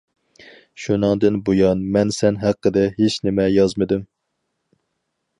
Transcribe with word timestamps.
شۇنىڭدىن 0.83 1.35
بۇيان 1.49 1.83
مەن 1.97 2.13
سەن 2.19 2.39
ھەققىدە 2.43 2.85
ھېچ 2.95 3.17
نېمە 3.29 3.45
يازمىدىم. 3.57 4.01